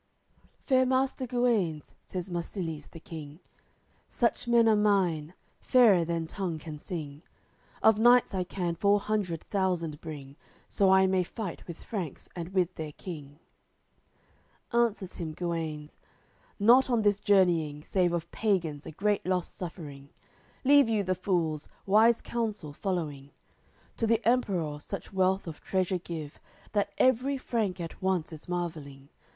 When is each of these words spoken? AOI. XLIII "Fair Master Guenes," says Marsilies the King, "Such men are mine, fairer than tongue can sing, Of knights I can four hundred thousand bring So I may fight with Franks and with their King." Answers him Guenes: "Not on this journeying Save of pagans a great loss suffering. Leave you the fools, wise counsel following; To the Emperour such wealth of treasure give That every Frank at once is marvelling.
AOI. 0.01 0.33
XLIII 0.33 0.61
"Fair 0.65 0.85
Master 0.87 1.27
Guenes," 1.27 1.93
says 2.03 2.31
Marsilies 2.31 2.87
the 2.87 2.99
King, 2.99 3.39
"Such 4.09 4.47
men 4.47 4.67
are 4.67 4.75
mine, 4.75 5.35
fairer 5.59 6.03
than 6.03 6.25
tongue 6.25 6.57
can 6.57 6.79
sing, 6.79 7.21
Of 7.83 7.99
knights 7.99 8.33
I 8.33 8.43
can 8.43 8.73
four 8.73 8.99
hundred 8.99 9.43
thousand 9.43 10.01
bring 10.01 10.37
So 10.69 10.89
I 10.89 11.05
may 11.05 11.21
fight 11.21 11.67
with 11.67 11.83
Franks 11.83 12.27
and 12.35 12.49
with 12.51 12.73
their 12.73 12.93
King." 12.93 13.37
Answers 14.73 15.17
him 15.17 15.33
Guenes: 15.33 15.97
"Not 16.59 16.89
on 16.89 17.03
this 17.03 17.19
journeying 17.19 17.83
Save 17.83 18.11
of 18.13 18.31
pagans 18.31 18.87
a 18.87 18.91
great 18.91 19.23
loss 19.23 19.47
suffering. 19.47 20.09
Leave 20.65 20.89
you 20.89 21.03
the 21.03 21.13
fools, 21.13 21.69
wise 21.85 22.23
counsel 22.23 22.73
following; 22.73 23.29
To 23.97 24.07
the 24.07 24.27
Emperour 24.27 24.79
such 24.79 25.13
wealth 25.13 25.45
of 25.45 25.61
treasure 25.61 25.99
give 25.99 26.39
That 26.71 26.91
every 26.97 27.37
Frank 27.37 27.79
at 27.79 28.01
once 28.01 28.33
is 28.33 28.49
marvelling. 28.49 29.09